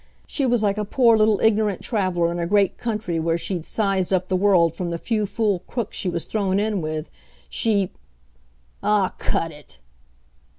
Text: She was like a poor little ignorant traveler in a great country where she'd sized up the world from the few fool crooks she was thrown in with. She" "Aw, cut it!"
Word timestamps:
She 0.25 0.47
was 0.47 0.63
like 0.63 0.79
a 0.79 0.83
poor 0.83 1.15
little 1.15 1.39
ignorant 1.41 1.83
traveler 1.83 2.31
in 2.31 2.39
a 2.39 2.47
great 2.47 2.75
country 2.79 3.19
where 3.19 3.37
she'd 3.37 3.63
sized 3.63 4.11
up 4.11 4.29
the 4.29 4.35
world 4.35 4.75
from 4.75 4.89
the 4.89 4.97
few 4.97 5.27
fool 5.27 5.59
crooks 5.67 5.95
she 5.95 6.09
was 6.09 6.25
thrown 6.25 6.59
in 6.59 6.81
with. 6.81 7.11
She" 7.51 7.91
"Aw, 8.81 9.13
cut 9.19 9.51
it!" 9.51 9.77